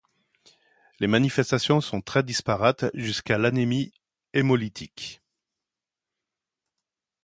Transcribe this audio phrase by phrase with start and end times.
[0.99, 3.93] Les manifestations sont très disparates jusqu'à l'anémie
[4.33, 5.21] hémolytique.